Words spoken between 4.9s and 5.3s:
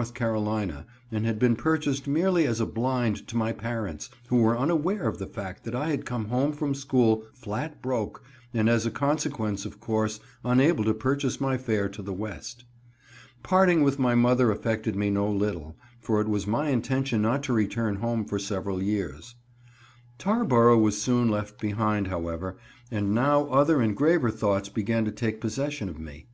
of the